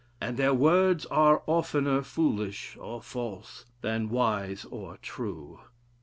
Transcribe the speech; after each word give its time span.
And 0.19 0.35
their 0.35 0.51
words 0.51 1.05
are 1.11 1.43
oftener 1.45 2.01
foolish 2.01 2.75
or 2.79 3.03
false, 3.03 3.65
than 3.81 4.09
wise 4.09 4.65
or 4.65 4.97
true. 4.97 5.59